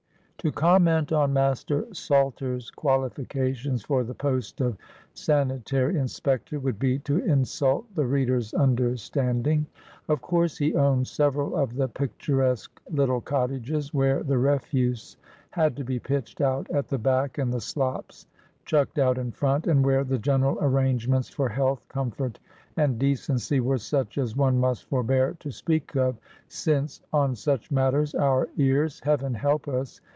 To 0.43 0.51
comment 0.51 1.11
on 1.11 1.33
Master 1.33 1.85
Salter's 1.93 2.71
qualifications 2.71 3.83
for 3.83 4.03
the 4.03 4.15
post 4.15 4.59
of 4.59 4.75
sanitary 5.13 5.99
inspector 5.99 6.59
would 6.59 6.79
be 6.79 6.97
to 6.97 7.19
insult 7.19 7.85
the 7.93 8.07
reader's 8.07 8.51
understanding. 8.55 9.67
Of 10.09 10.23
course 10.23 10.57
he 10.57 10.73
owned 10.73 11.05
several 11.07 11.55
of 11.55 11.75
the 11.75 11.87
picturesque 11.87 12.81
little 12.89 13.21
cottages 13.21 13.93
where 13.93 14.23
the 14.23 14.39
refuse 14.39 15.15
had 15.51 15.75
to 15.77 15.83
be 15.83 15.99
pitched 15.99 16.41
out 16.41 16.67
at 16.71 16.87
the 16.87 16.97
back, 16.97 17.37
and 17.37 17.53
the 17.53 17.61
slops 17.61 18.25
chucked 18.65 18.97
out 18.97 19.19
in 19.19 19.31
front, 19.31 19.67
and 19.67 19.85
where 19.85 20.03
the 20.03 20.17
general 20.17 20.57
arrangements 20.59 21.29
for 21.29 21.49
health, 21.49 21.87
comfort, 21.87 22.39
and 22.77 22.97
decency 22.97 23.59
were 23.59 23.77
such 23.77 24.17
as 24.17 24.35
one 24.35 24.57
must 24.59 24.85
forbear 24.85 25.35
to 25.39 25.51
speak 25.51 25.95
of, 25.95 26.17
since, 26.47 26.99
on 27.13 27.35
such 27.35 27.69
matters, 27.69 28.15
our 28.15 28.49
ears—Heaven 28.57 29.35
help 29.35 29.67
us! 29.67 30.01